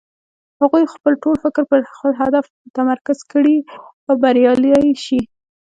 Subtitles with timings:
[0.61, 3.57] هغوی خپل ټول فکر پر خپل هدف متمرکز کړي
[4.07, 5.19] او بريالی شي.